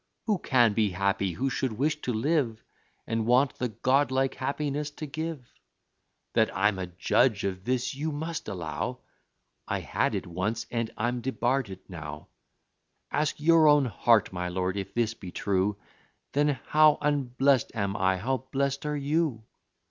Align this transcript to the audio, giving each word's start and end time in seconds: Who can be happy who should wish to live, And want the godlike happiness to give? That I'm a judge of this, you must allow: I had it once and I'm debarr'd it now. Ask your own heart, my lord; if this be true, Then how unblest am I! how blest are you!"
Who 0.25 0.39
can 0.39 0.73
be 0.73 0.89
happy 0.89 1.33
who 1.33 1.47
should 1.51 1.73
wish 1.73 2.01
to 2.01 2.11
live, 2.11 2.63
And 3.05 3.27
want 3.27 3.59
the 3.59 3.67
godlike 3.69 4.33
happiness 4.33 4.89
to 4.89 5.05
give? 5.05 5.53
That 6.33 6.49
I'm 6.57 6.79
a 6.79 6.87
judge 6.87 7.43
of 7.43 7.65
this, 7.65 7.93
you 7.93 8.11
must 8.11 8.47
allow: 8.47 9.01
I 9.67 9.81
had 9.81 10.15
it 10.15 10.25
once 10.25 10.65
and 10.71 10.89
I'm 10.97 11.21
debarr'd 11.21 11.69
it 11.69 11.87
now. 11.87 12.29
Ask 13.11 13.39
your 13.39 13.67
own 13.67 13.85
heart, 13.85 14.33
my 14.33 14.49
lord; 14.49 14.75
if 14.75 14.91
this 14.95 15.13
be 15.13 15.29
true, 15.31 15.77
Then 16.31 16.57
how 16.65 16.97
unblest 16.99 17.71
am 17.75 17.95
I! 17.95 18.17
how 18.17 18.37
blest 18.51 18.87
are 18.87 18.97
you!" 18.97 19.43